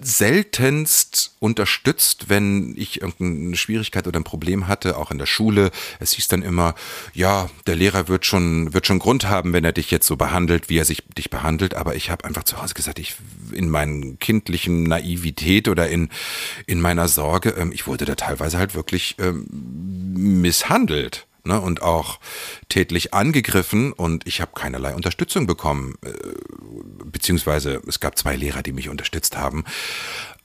seltenst 0.00 1.36
unterstützt, 1.38 2.28
wenn 2.28 2.74
ich 2.76 3.02
irgendeine 3.02 3.54
Schwierigkeit 3.54 4.06
oder 4.06 4.18
ein 4.18 4.24
Problem 4.24 4.66
hatte, 4.66 4.96
auch 4.96 5.10
in 5.10 5.18
der 5.18 5.26
Schule. 5.26 5.70
Es 6.00 6.12
hieß 6.12 6.28
dann 6.28 6.42
immer, 6.42 6.74
ja, 7.12 7.50
der 7.66 7.76
Lehrer 7.76 8.08
wird 8.08 8.24
schon, 8.24 8.72
wird 8.72 8.86
schon 8.86 8.98
Grund 8.98 9.26
haben, 9.26 9.52
wenn 9.52 9.64
er 9.64 9.72
dich 9.72 9.90
jetzt 9.90 10.06
so 10.06 10.16
behandelt, 10.16 10.70
wie 10.70 10.78
er 10.78 10.84
sich 10.84 11.04
dich 11.16 11.30
behandelt. 11.30 11.74
Aber 11.74 11.94
ich 11.94 12.10
habe 12.10 12.24
einfach 12.24 12.44
zu 12.44 12.60
Hause 12.60 12.74
gesagt, 12.74 12.98
ich 12.98 13.16
in 13.52 13.68
meinen 13.68 14.18
kindlichen 14.18 14.84
Naivität 14.84 15.68
oder 15.68 15.88
in, 15.88 16.08
in 16.66 16.80
meiner 16.80 17.08
Sorge, 17.08 17.50
ähm, 17.50 17.72
ich 17.72 17.86
wurde 17.86 18.06
da 18.06 18.14
teilweise 18.14 18.58
halt 18.58 18.74
wirklich 18.74 19.16
ähm, 19.18 19.46
misshandelt 20.40 21.26
ne, 21.44 21.60
und 21.60 21.82
auch 21.82 22.18
tätlich 22.68 23.14
angegriffen 23.14 23.92
und 23.92 24.26
ich 24.26 24.40
habe 24.40 24.52
keinerlei 24.54 24.94
Unterstützung 24.94 25.46
bekommen, 25.46 25.94
äh, 26.04 26.10
beziehungsweise 27.04 27.82
es 27.86 28.00
gab 28.00 28.18
zwei 28.18 28.36
Lehrer, 28.36 28.62
die 28.62 28.72
mich 28.72 28.88
unterstützt 28.88 29.36
haben, 29.36 29.64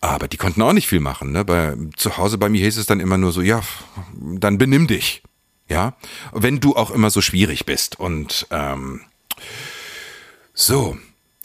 aber 0.02 0.28
die 0.28 0.38
konnten 0.38 0.62
auch 0.62 0.74
nicht 0.74 0.88
viel 0.88 1.00
machen. 1.00 1.32
Ne? 1.32 1.46
Bei, 1.46 1.76
zu 1.96 2.18
Hause 2.18 2.38
bei 2.38 2.50
mir 2.50 2.64
hieß 2.64 2.78
es 2.78 2.86
dann 2.86 3.00
immer 3.00 3.18
nur 3.18 3.32
so, 3.32 3.42
ja, 3.42 3.62
dann 4.16 4.58
benimm 4.58 4.88
dich, 4.88 5.24
ja, 5.70 5.96
wenn 6.32 6.60
du 6.60 6.76
auch 6.76 6.92
immer 6.92 7.10
so 7.10 7.22
schwierig 7.22 7.66
bist 7.66 8.00
und 8.00 8.48
ähm, 8.52 9.02
so, 10.54 10.98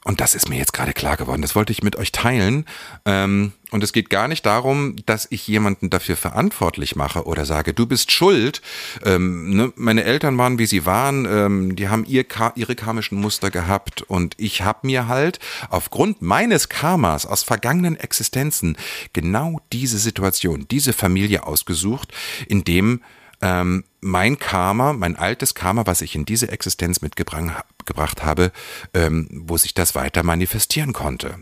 und 0.04 0.20
das 0.20 0.34
ist 0.34 0.48
mir 0.48 0.56
jetzt 0.56 0.72
gerade 0.72 0.92
klar 0.92 1.16
geworden. 1.16 1.42
Das 1.42 1.54
wollte 1.54 1.72
ich 1.72 1.82
mit 1.82 1.94
euch 1.94 2.10
teilen. 2.10 2.66
Ähm, 3.04 3.52
und 3.70 3.84
es 3.84 3.92
geht 3.92 4.10
gar 4.10 4.26
nicht 4.26 4.44
darum, 4.44 4.96
dass 5.06 5.28
ich 5.30 5.46
jemanden 5.46 5.90
dafür 5.90 6.16
verantwortlich 6.16 6.96
mache 6.96 7.24
oder 7.24 7.46
sage, 7.46 7.72
du 7.72 7.86
bist 7.86 8.10
schuld. 8.10 8.62
Ähm, 9.04 9.50
ne? 9.50 9.72
Meine 9.76 10.02
Eltern 10.02 10.36
waren, 10.38 10.58
wie 10.58 10.66
sie 10.66 10.86
waren. 10.86 11.24
Ähm, 11.24 11.76
die 11.76 11.88
haben 11.88 12.04
ihr, 12.04 12.24
ihre 12.56 12.74
karmischen 12.74 13.20
Muster 13.20 13.50
gehabt. 13.50 14.02
Und 14.02 14.34
ich 14.38 14.62
habe 14.62 14.86
mir 14.88 15.06
halt 15.06 15.38
aufgrund 15.70 16.20
meines 16.20 16.68
Karmas 16.68 17.24
aus 17.24 17.44
vergangenen 17.44 17.96
Existenzen 17.96 18.76
genau 19.12 19.60
diese 19.72 19.98
Situation, 19.98 20.66
diese 20.68 20.92
Familie 20.92 21.46
ausgesucht, 21.46 22.12
in 22.48 22.64
dem 22.64 23.02
ähm, 23.42 23.84
mein 24.00 24.38
Karma, 24.38 24.92
mein 24.92 25.16
altes 25.16 25.54
Karma, 25.54 25.86
was 25.86 26.00
ich 26.00 26.14
in 26.14 26.24
diese 26.24 26.50
Existenz 26.50 27.02
mitgebracht 27.02 28.22
habe, 28.22 28.52
ähm, 28.94 29.28
wo 29.30 29.56
sich 29.56 29.74
das 29.74 29.94
weiter 29.94 30.22
manifestieren 30.22 30.92
konnte. 30.92 31.38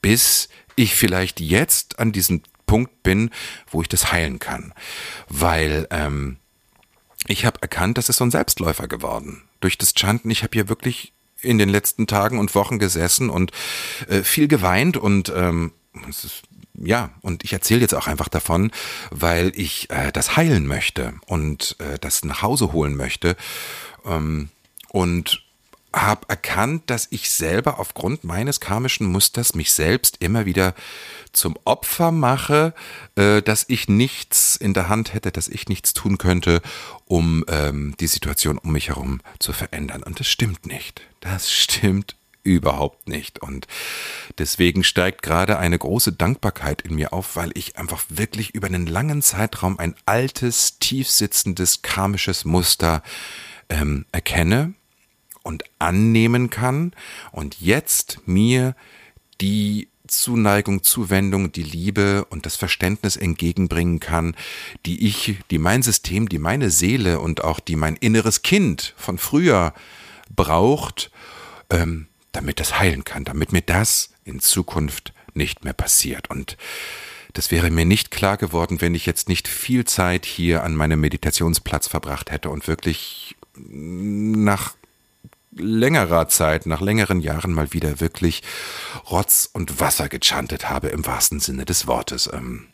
Bis 0.00 0.48
ich 0.76 0.94
vielleicht 0.94 1.40
jetzt 1.40 1.98
an 1.98 2.12
diesem 2.12 2.42
Punkt 2.66 3.02
bin, 3.02 3.30
wo 3.70 3.82
ich 3.82 3.88
das 3.88 4.12
heilen 4.12 4.38
kann. 4.38 4.72
Weil 5.28 5.86
ähm, 5.90 6.38
ich 7.26 7.44
habe 7.44 7.60
erkannt, 7.60 7.98
das 7.98 8.08
ist 8.08 8.16
so 8.16 8.24
ein 8.24 8.30
Selbstläufer 8.30 8.88
geworden. 8.88 9.42
Durch 9.60 9.78
das 9.78 9.94
Chanten, 9.94 10.30
ich 10.30 10.42
habe 10.42 10.54
hier 10.54 10.68
wirklich 10.68 11.12
in 11.40 11.58
den 11.58 11.68
letzten 11.68 12.06
Tagen 12.06 12.38
und 12.38 12.54
Wochen 12.54 12.78
gesessen 12.78 13.30
und 13.30 13.52
äh, 14.08 14.22
viel 14.22 14.48
geweint 14.48 14.96
und 14.96 15.32
ähm, 15.34 15.72
es 16.08 16.24
ist 16.24 16.42
ja, 16.74 17.10
und 17.20 17.44
ich 17.44 17.52
erzähle 17.52 17.80
jetzt 17.80 17.94
auch 17.94 18.06
einfach 18.06 18.28
davon, 18.28 18.70
weil 19.10 19.52
ich 19.54 19.90
äh, 19.90 20.10
das 20.12 20.36
heilen 20.36 20.66
möchte 20.66 21.14
und 21.26 21.76
äh, 21.78 21.98
das 21.98 22.24
nach 22.24 22.42
Hause 22.42 22.72
holen 22.72 22.96
möchte. 22.96 23.36
Ähm, 24.04 24.48
und 24.88 25.42
habe 25.94 26.28
erkannt, 26.28 26.84
dass 26.86 27.08
ich 27.10 27.30
selber 27.30 27.78
aufgrund 27.78 28.24
meines 28.24 28.60
karmischen 28.60 29.06
Musters 29.06 29.54
mich 29.54 29.72
selbst 29.72 30.16
immer 30.20 30.46
wieder 30.46 30.74
zum 31.32 31.56
Opfer 31.64 32.10
mache, 32.12 32.74
äh, 33.16 33.42
dass 33.42 33.66
ich 33.68 33.88
nichts 33.88 34.56
in 34.56 34.74
der 34.74 34.88
Hand 34.88 35.12
hätte, 35.12 35.32
dass 35.32 35.48
ich 35.48 35.68
nichts 35.68 35.92
tun 35.92 36.18
könnte, 36.18 36.62
um 37.04 37.44
ähm, 37.48 37.94
die 38.00 38.06
Situation 38.06 38.58
um 38.58 38.72
mich 38.72 38.88
herum 38.88 39.20
zu 39.38 39.52
verändern. 39.52 40.02
Und 40.02 40.20
das 40.20 40.28
stimmt 40.28 40.66
nicht. 40.66 41.02
Das 41.20 41.52
stimmt 41.52 42.16
überhaupt 42.44 43.08
nicht. 43.08 43.40
Und 43.40 43.66
deswegen 44.38 44.84
steigt 44.84 45.22
gerade 45.22 45.58
eine 45.58 45.78
große 45.78 46.12
Dankbarkeit 46.12 46.82
in 46.82 46.94
mir 46.94 47.12
auf, 47.12 47.36
weil 47.36 47.50
ich 47.54 47.76
einfach 47.76 48.04
wirklich 48.08 48.54
über 48.54 48.66
einen 48.66 48.86
langen 48.86 49.22
Zeitraum 49.22 49.78
ein 49.78 49.94
altes, 50.06 50.78
tiefsitzendes 50.78 51.82
karmisches 51.82 52.44
Muster 52.44 53.02
ähm, 53.68 54.06
erkenne 54.12 54.74
und 55.42 55.64
annehmen 55.78 56.50
kann 56.50 56.92
und 57.32 57.60
jetzt 57.60 58.20
mir 58.26 58.74
die 59.40 59.88
Zuneigung, 60.06 60.82
Zuwendung, 60.82 61.52
die 61.52 61.62
Liebe 61.62 62.26
und 62.26 62.44
das 62.44 62.56
Verständnis 62.56 63.16
entgegenbringen 63.16 63.98
kann, 63.98 64.36
die 64.84 65.06
ich, 65.06 65.36
die 65.50 65.58
mein 65.58 65.82
System, 65.82 66.28
die 66.28 66.38
meine 66.38 66.70
Seele 66.70 67.18
und 67.18 67.42
auch 67.44 67.60
die 67.60 67.76
mein 67.76 67.96
inneres 67.96 68.42
Kind 68.42 68.94
von 68.96 69.16
früher 69.16 69.72
braucht, 70.34 71.10
ähm, 71.70 72.08
damit 72.32 72.60
das 72.60 72.78
heilen 72.78 73.04
kann, 73.04 73.24
damit 73.24 73.52
mir 73.52 73.62
das 73.62 74.10
in 74.24 74.40
Zukunft 74.40 75.12
nicht 75.34 75.64
mehr 75.64 75.72
passiert. 75.72 76.30
Und 76.30 76.56
das 77.32 77.50
wäre 77.50 77.70
mir 77.70 77.84
nicht 77.84 78.10
klar 78.10 78.36
geworden, 78.36 78.80
wenn 78.80 78.94
ich 78.94 79.06
jetzt 79.06 79.28
nicht 79.28 79.48
viel 79.48 79.84
Zeit 79.84 80.26
hier 80.26 80.64
an 80.64 80.74
meinem 80.74 81.00
Meditationsplatz 81.00 81.88
verbracht 81.88 82.30
hätte 82.30 82.50
und 82.50 82.68
wirklich 82.68 83.36
nach 83.56 84.74
längerer 85.54 86.28
Zeit, 86.28 86.66
nach 86.66 86.80
längeren 86.80 87.20
Jahren 87.20 87.52
mal 87.52 87.72
wieder 87.72 88.00
wirklich 88.00 88.42
Rotz 89.10 89.48
und 89.52 89.80
Wasser 89.80 90.08
gechantet 90.08 90.70
habe, 90.70 90.88
im 90.88 91.06
wahrsten 91.06 91.40
Sinne 91.40 91.64
des 91.64 91.86
Wortes. 91.86 92.28
Ähm. 92.32 92.68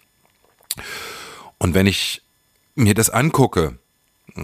Und 1.58 1.74
wenn 1.74 1.86
ich 1.86 2.22
mir 2.74 2.94
das 2.94 3.10
angucke, 3.10 3.78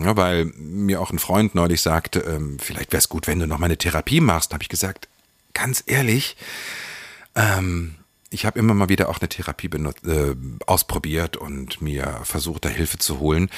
ja, 0.03 0.17
weil 0.17 0.47
mir 0.57 1.01
auch 1.01 1.11
ein 1.11 1.19
Freund 1.19 1.55
neulich 1.55 1.83
sagte, 1.83 2.21
ähm, 2.21 2.59
vielleicht 2.59 2.93
wäre 2.93 2.99
es 2.99 3.09
gut, 3.09 3.27
wenn 3.27 3.39
du 3.39 3.47
noch 3.47 3.59
mal 3.59 3.67
eine 3.67 3.79
Therapie 3.79 4.21
machst. 4.21 4.53
habe 4.53 4.63
ich 4.63 4.69
gesagt, 4.69 5.09
ganz 5.53 5.85
ehrlich, 5.87 6.37
ähm, 7.35 7.95
ich 8.31 8.47
habe 8.47 8.59
immer 8.59 8.75
mal 8.75 8.89
wieder 8.89 9.09
auch 9.09 9.21
eine 9.21 9.29
Therapie 9.29 9.69
benutzt, 9.69 10.05
äh, 10.07 10.35
ausprobiert 10.67 11.37
und 11.37 11.81
mir 11.81 12.21
versucht, 12.25 12.65
da 12.65 12.69
Hilfe 12.69 12.99
zu 12.99 13.21
holen. 13.21 13.49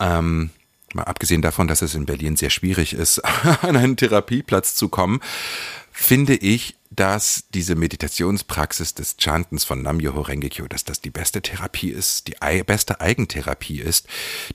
Ähm, 0.00 0.50
mal 0.94 1.04
abgesehen 1.04 1.42
davon, 1.42 1.68
dass 1.68 1.82
es 1.82 1.94
in 1.94 2.06
Berlin 2.06 2.36
sehr 2.36 2.50
schwierig 2.50 2.92
ist, 2.92 3.18
an 3.62 3.76
einen 3.76 3.96
Therapieplatz 3.96 4.74
zu 4.74 4.88
kommen, 4.88 5.20
finde 5.92 6.34
ich, 6.34 6.76
dass 6.90 7.44
diese 7.54 7.74
Meditationspraxis 7.74 8.94
des 8.94 9.16
Chantens 9.18 9.64
von 9.64 9.82
Nam-Myoho 9.82 10.20
Renge-kyo, 10.22 10.66
dass 10.68 10.84
das 10.84 11.00
die 11.00 11.10
beste 11.10 11.42
Therapie 11.42 11.90
ist, 11.90 12.28
die 12.28 12.36
beste 12.64 13.00
Eigentherapie 13.00 13.80
ist, 13.80 14.06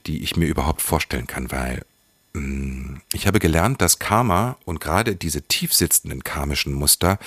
die 0.06 0.22
ich 0.22 0.36
mir 0.36 0.46
überhaupt 0.46 0.82
vorstellen 0.82 1.26
kann, 1.26 1.50
weil 1.50 1.84
mm, 2.32 2.96
ich 3.12 3.26
habe 3.26 3.38
gelernt, 3.38 3.80
dass 3.80 3.98
Karma 3.98 4.56
und 4.64 4.80
gerade 4.80 5.16
diese 5.16 5.42
tiefsitzenden 5.42 6.24
karmischen 6.24 6.72
Muster 6.72 7.18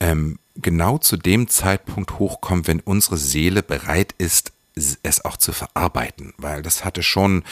ähm, 0.00 0.38
genau 0.56 0.98
zu 0.98 1.16
dem 1.16 1.48
Zeitpunkt 1.48 2.18
hochkommen, 2.18 2.66
wenn 2.66 2.80
unsere 2.80 3.16
Seele 3.16 3.62
bereit 3.62 4.14
ist, 4.18 4.52
es 5.02 5.24
auch 5.24 5.38
zu 5.38 5.52
verarbeiten, 5.52 6.34
weil 6.36 6.62
das 6.62 6.84
hatte 6.84 7.02
schon 7.02 7.44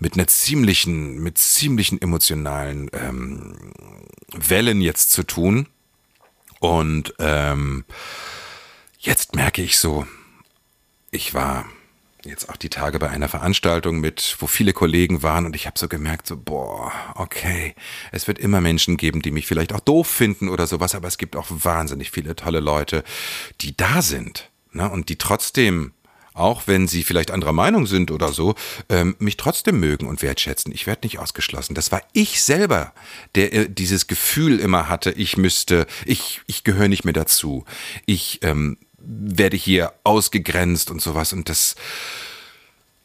mit 0.00 0.14
einer 0.14 0.26
ziemlichen, 0.26 1.22
mit 1.22 1.38
ziemlichen 1.38 2.02
emotionalen 2.02 2.90
ähm, 2.92 3.72
Wellen 4.32 4.80
jetzt 4.80 5.12
zu 5.12 5.22
tun. 5.22 5.68
Und 6.66 7.14
ähm, 7.20 7.84
jetzt 8.98 9.36
merke 9.36 9.62
ich 9.62 9.78
so, 9.78 10.04
ich 11.12 11.32
war 11.32 11.64
jetzt 12.24 12.48
auch 12.48 12.56
die 12.56 12.70
Tage 12.70 12.98
bei 12.98 13.08
einer 13.08 13.28
Veranstaltung 13.28 14.00
mit, 14.00 14.36
wo 14.40 14.48
viele 14.48 14.72
Kollegen 14.72 15.22
waren 15.22 15.46
und 15.46 15.54
ich 15.54 15.66
habe 15.66 15.78
so 15.78 15.86
gemerkt, 15.86 16.26
so, 16.26 16.36
boah, 16.36 16.90
okay, 17.14 17.76
es 18.10 18.26
wird 18.26 18.40
immer 18.40 18.60
Menschen 18.60 18.96
geben, 18.96 19.22
die 19.22 19.30
mich 19.30 19.46
vielleicht 19.46 19.72
auch 19.72 19.78
doof 19.78 20.08
finden 20.08 20.48
oder 20.48 20.66
sowas, 20.66 20.96
aber 20.96 21.06
es 21.06 21.18
gibt 21.18 21.36
auch 21.36 21.46
wahnsinnig 21.48 22.10
viele 22.10 22.34
tolle 22.34 22.58
Leute, 22.58 23.04
die 23.60 23.76
da 23.76 24.02
sind 24.02 24.50
ne, 24.72 24.90
und 24.90 25.08
die 25.08 25.18
trotzdem 25.18 25.92
auch 26.36 26.66
wenn 26.66 26.86
sie 26.86 27.02
vielleicht 27.02 27.30
anderer 27.30 27.52
Meinung 27.52 27.86
sind 27.86 28.10
oder 28.10 28.32
so, 28.32 28.54
ähm, 28.88 29.16
mich 29.18 29.36
trotzdem 29.36 29.80
mögen 29.80 30.06
und 30.06 30.22
wertschätzen. 30.22 30.72
Ich 30.72 30.86
werde 30.86 31.06
nicht 31.06 31.18
ausgeschlossen. 31.18 31.74
Das 31.74 31.90
war 31.92 32.02
ich 32.12 32.42
selber, 32.42 32.92
der 33.34 33.52
äh, 33.52 33.68
dieses 33.68 34.06
Gefühl 34.06 34.60
immer 34.60 34.88
hatte, 34.88 35.10
ich 35.12 35.36
müsste, 35.36 35.86
ich, 36.04 36.42
ich 36.46 36.62
gehöre 36.64 36.88
nicht 36.88 37.04
mehr 37.04 37.14
dazu. 37.14 37.64
Ich 38.04 38.40
ähm, 38.42 38.76
werde 38.98 39.56
hier 39.56 39.94
ausgegrenzt 40.04 40.90
und 40.90 41.00
sowas. 41.00 41.32
Und 41.32 41.48
das, 41.48 41.74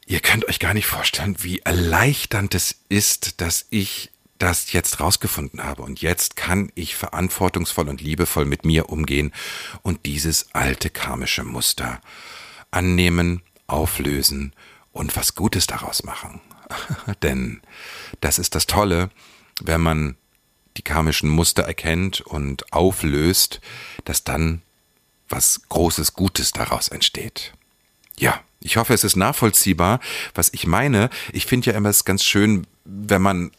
ihr 0.06 0.20
könnt 0.20 0.48
euch 0.48 0.60
gar 0.60 0.74
nicht 0.74 0.88
vorstellen, 0.88 1.38
wie 1.40 1.60
erleichternd 1.60 2.54
es 2.54 2.76
ist, 2.90 3.40
dass 3.40 3.66
ich 3.70 4.12
das 4.40 4.74
jetzt 4.74 5.00
rausgefunden 5.00 5.64
habe. 5.64 5.84
Und 5.84 6.02
jetzt 6.02 6.36
kann 6.36 6.72
ich 6.76 6.96
verantwortungsvoll 6.96 7.88
und 7.88 8.02
liebevoll 8.02 8.46
mit 8.46 8.66
mir 8.66 8.90
umgehen 8.90 9.32
und 9.84 10.06
dieses 10.06 10.54
alte 10.54 10.90
karmische 10.90 11.44
Muster 11.44 12.02
annehmen, 12.72 13.42
auflösen 13.68 14.54
und 14.92 15.16
was 15.16 15.36
Gutes 15.36 15.68
daraus 15.68 16.04
machen. 16.04 16.42
Denn 17.24 17.62
das 18.22 18.40
ist 18.40 18.56
das 18.56 18.68
Tolle, 18.68 19.10
wenn 19.62 19.82
man 19.82 20.16
die 20.78 20.82
karmischen 20.82 21.30
Muster 21.30 21.64
erkennt 21.64 22.22
und 22.22 22.72
auflöst, 22.74 23.60
dass 24.06 24.24
dann 24.24 24.62
was 25.30 25.62
Großes 25.70 26.14
Gutes 26.14 26.52
daraus 26.52 26.88
entsteht. 26.88 27.54
Ja, 28.18 28.42
ich 28.60 28.78
hoffe, 28.78 28.94
es 28.94 29.04
ist 29.04 29.16
nachvollziehbar, 29.16 30.00
was 30.34 30.50
ich 30.54 30.68
meine. 30.68 31.10
Ich 31.34 31.46
finde 31.46 31.72
ja 31.72 31.78
immer 31.78 31.90
es 31.90 32.06
ganz 32.06 32.24
schön, 32.24 32.68
wenn 32.86 33.22
man 33.22 33.52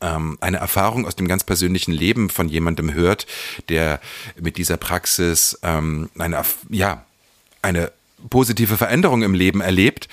ähm, 0.00 0.38
eine 0.40 0.58
Erfahrung 0.58 1.06
aus 1.06 1.16
dem 1.16 1.28
ganz 1.28 1.44
persönlichen 1.44 1.92
Leben 1.92 2.30
von 2.30 2.48
jemandem 2.48 2.92
hört, 2.92 3.26
der 3.68 4.00
mit 4.38 4.56
dieser 4.56 4.76
Praxis 4.76 5.58
ähm, 5.62 6.10
eine, 6.18 6.42
ja, 6.68 7.04
eine 7.62 7.92
positive 8.30 8.76
Veränderung 8.76 9.22
im 9.22 9.34
Leben 9.34 9.60
erlebt, 9.60 10.08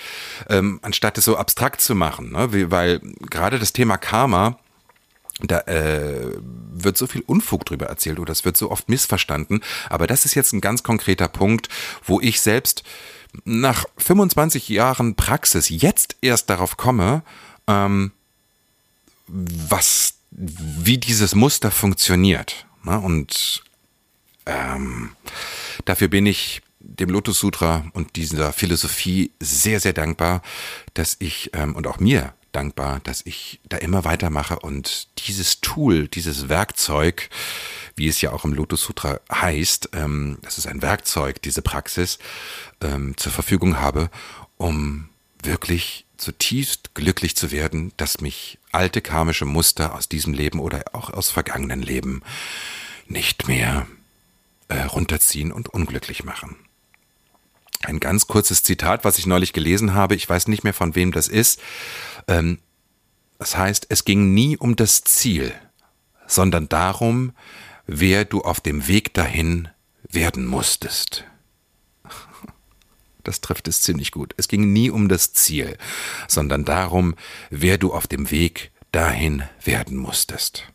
ähm, 0.48 0.78
anstatt 0.82 1.18
es 1.18 1.24
so 1.24 1.36
abstrakt 1.36 1.80
zu 1.80 1.94
machen. 1.94 2.32
Ne? 2.32 2.70
Weil 2.70 3.00
gerade 3.30 3.58
das 3.58 3.72
Thema 3.72 3.96
Karma 3.96 4.58
da 5.40 5.60
äh, 5.62 6.30
wird 6.40 6.96
so 6.96 7.06
viel 7.06 7.22
Unfug 7.26 7.64
drüber 7.64 7.86
erzählt 7.86 8.18
oder 8.18 8.30
es 8.30 8.44
wird 8.44 8.56
so 8.56 8.70
oft 8.70 8.88
missverstanden. 8.88 9.62
Aber 9.90 10.06
das 10.06 10.24
ist 10.24 10.34
jetzt 10.34 10.52
ein 10.52 10.60
ganz 10.60 10.82
konkreter 10.82 11.28
Punkt, 11.28 11.68
wo 12.04 12.20
ich 12.20 12.40
selbst 12.40 12.84
nach 13.44 13.84
25 13.98 14.68
Jahren 14.68 15.16
Praxis 15.16 15.68
jetzt 15.68 16.16
erst 16.20 16.50
darauf 16.50 16.76
komme, 16.76 17.22
ähm, 17.66 18.12
was, 19.26 20.14
wie 20.30 20.98
dieses 20.98 21.34
Muster 21.34 21.72
funktioniert. 21.72 22.66
Ne? 22.84 22.98
Und 23.00 23.64
ähm, 24.46 25.16
dafür 25.84 26.08
bin 26.08 26.26
ich 26.26 26.62
dem 26.86 27.10
Lotus 27.10 27.38
Sutra 27.38 27.84
und 27.92 28.16
dieser 28.16 28.52
Philosophie 28.52 29.32
sehr, 29.40 29.80
sehr 29.80 29.92
dankbar, 29.92 30.42
dass 30.94 31.16
ich 31.18 31.50
ähm, 31.54 31.74
und 31.74 31.86
auch 31.86 31.98
mir 31.98 32.34
dankbar, 32.52 33.00
dass 33.00 33.22
ich 33.24 33.60
da 33.68 33.76
immer 33.78 34.04
weitermache 34.04 34.58
und 34.58 35.08
dieses 35.26 35.60
Tool, 35.60 36.08
dieses 36.08 36.48
Werkzeug, 36.48 37.28
wie 37.96 38.08
es 38.08 38.20
ja 38.20 38.32
auch 38.32 38.44
im 38.44 38.54
Lotus 38.54 38.82
Sutra 38.82 39.20
heißt, 39.32 39.90
ähm, 39.92 40.38
das 40.42 40.58
ist 40.58 40.66
ein 40.66 40.82
Werkzeug, 40.82 41.42
diese 41.42 41.62
Praxis, 41.62 42.18
ähm, 42.80 43.16
zur 43.16 43.32
Verfügung 43.32 43.80
habe, 43.80 44.10
um 44.56 45.08
wirklich 45.42 46.06
zutiefst 46.16 46.94
glücklich 46.94 47.36
zu 47.36 47.50
werden, 47.50 47.92
dass 47.96 48.20
mich 48.20 48.58
alte 48.72 49.02
karmische 49.02 49.44
Muster 49.44 49.94
aus 49.94 50.08
diesem 50.08 50.32
Leben 50.32 50.60
oder 50.60 50.84
auch 50.92 51.10
aus 51.10 51.30
vergangenen 51.30 51.82
Leben 51.82 52.22
nicht 53.06 53.48
mehr 53.48 53.86
äh, 54.68 54.82
runterziehen 54.82 55.52
und 55.52 55.68
unglücklich 55.68 56.24
machen. 56.24 56.56
Ein 57.84 58.00
ganz 58.00 58.26
kurzes 58.26 58.62
Zitat, 58.62 59.04
was 59.04 59.18
ich 59.18 59.26
neulich 59.26 59.52
gelesen 59.52 59.94
habe, 59.94 60.14
ich 60.14 60.28
weiß 60.28 60.48
nicht 60.48 60.64
mehr 60.64 60.74
von 60.74 60.94
wem 60.94 61.12
das 61.12 61.28
ist. 61.28 61.60
Ähm, 62.28 62.58
das 63.38 63.56
heißt, 63.56 63.86
es 63.90 64.04
ging 64.04 64.32
nie 64.32 64.56
um 64.56 64.74
das 64.76 65.02
Ziel, 65.02 65.52
sondern 66.26 66.68
darum, 66.68 67.32
wer 67.86 68.24
du 68.24 68.40
auf 68.40 68.60
dem 68.60 68.88
Weg 68.88 69.12
dahin 69.14 69.68
werden 70.08 70.46
musstest. 70.46 71.24
Das 73.22 73.40
trifft 73.40 73.68
es 73.68 73.80
ziemlich 73.80 74.12
gut. 74.12 74.34
Es 74.36 74.48
ging 74.48 74.74
nie 74.74 74.90
um 74.90 75.08
das 75.08 75.32
Ziel, 75.32 75.78
sondern 76.28 76.66
darum, 76.66 77.14
wer 77.48 77.78
du 77.78 77.94
auf 77.94 78.06
dem 78.06 78.30
Weg 78.30 78.70
dahin 78.92 79.44
werden 79.64 79.96
musstest. 79.96 80.70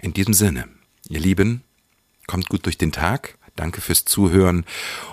In 0.00 0.12
diesem 0.12 0.32
Sinne, 0.32 0.68
ihr 1.08 1.18
Lieben, 1.18 1.64
kommt 2.28 2.48
gut 2.48 2.66
durch 2.66 2.78
den 2.78 2.92
Tag 2.92 3.36
Danke 3.56 3.80
fürs 3.80 4.04
Zuhören 4.04 4.64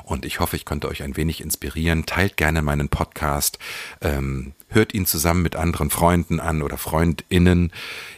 und 0.03 0.25
ich 0.25 0.39
hoffe, 0.39 0.55
ich 0.55 0.65
konnte 0.65 0.87
euch 0.87 1.03
ein 1.03 1.17
wenig 1.17 1.41
inspirieren. 1.41 2.05
Teilt 2.05 2.37
gerne 2.37 2.61
meinen 2.61 2.89
Podcast, 2.89 3.59
ähm, 4.01 4.53
hört 4.69 4.93
ihn 4.93 5.05
zusammen 5.05 5.43
mit 5.43 5.55
anderen 5.55 5.89
Freunden 5.89 6.39
an 6.39 6.61
oder 6.61 6.77
Freundinnen. 6.77 7.71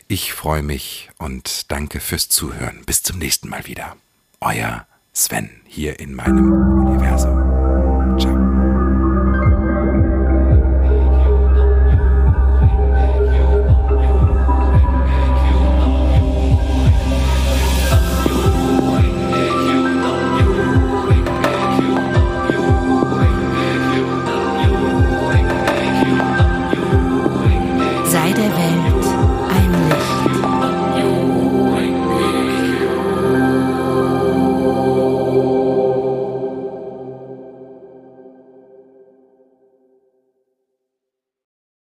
Ich 0.08 0.34
freue 0.34 0.64
mich 0.64 1.10
und 1.18 1.72
danke 1.72 2.00
fürs 2.00 2.30
Zuhören. 2.30 2.84
Bis 2.86 3.04
zum 3.04 3.18
nächsten 3.20 3.50
Mal 3.50 3.66
wieder. 3.68 3.98
Euer 4.40 4.86
Sven 5.14 5.50
hier 5.66 6.00
in 6.00 6.16
meinem 6.16 6.52
Universum. 6.88 7.43